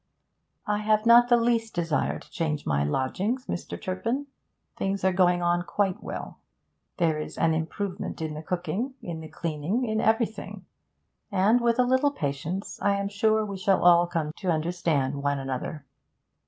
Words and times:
'I 0.65 0.79
have 0.79 1.05
not 1.05 1.29
the 1.29 1.37
least 1.37 1.75
desire 1.75 2.17
to 2.17 2.31
change 2.31 2.65
my 2.65 2.83
lodgings, 2.83 3.45
Mr. 3.45 3.79
Turpin. 3.79 4.25
Things 4.75 5.03
are 5.03 5.13
going 5.13 5.43
on 5.43 5.61
quite 5.61 6.01
well. 6.01 6.39
There 6.97 7.19
is 7.19 7.37
an 7.37 7.53
improvement 7.53 8.19
in 8.19 8.33
the 8.33 8.41
cooking, 8.41 8.95
in 9.03 9.19
the 9.19 9.27
cleaning, 9.27 9.85
in 9.85 10.01
everything; 10.01 10.65
and, 11.31 11.61
with 11.61 11.77
a 11.77 11.83
little 11.83 12.09
patience, 12.09 12.79
I 12.81 12.95
am 12.95 13.09
sure 13.09 13.45
we 13.45 13.57
shall 13.59 13.83
all 13.83 14.07
come 14.07 14.31
to 14.37 14.49
understand 14.49 15.21
one 15.21 15.37
another. 15.37 15.85